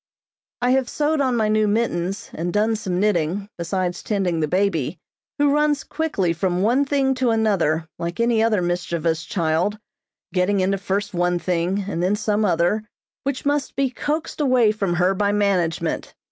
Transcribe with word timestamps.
I 0.63 0.71
have 0.71 0.89
sewed 0.89 1.21
on 1.21 1.35
my 1.37 1.47
new 1.47 1.67
mittens, 1.67 2.31
and 2.33 2.51
done 2.51 2.75
some 2.75 2.99
knitting, 2.99 3.49
besides 3.55 4.01
tending 4.01 4.39
the 4.39 4.47
baby, 4.47 4.97
who 5.37 5.53
runs 5.53 5.83
quickly 5.83 6.33
from 6.33 6.63
one 6.63 6.85
thing 6.85 7.13
to 7.13 7.29
another 7.29 7.87
like 7.99 8.19
any 8.19 8.41
other 8.41 8.63
mischievous 8.63 9.23
child, 9.23 9.77
getting 10.33 10.59
into 10.59 10.79
first 10.79 11.13
one 11.13 11.37
thing, 11.37 11.85
and 11.87 12.01
then 12.01 12.15
some 12.15 12.43
other, 12.45 12.83
which 13.25 13.45
must 13.45 13.75
be 13.75 13.91
coaxed 13.91 14.41
away 14.41 14.71
from 14.71 14.95
her 14.95 15.13
by 15.13 15.31
management. 15.31 16.15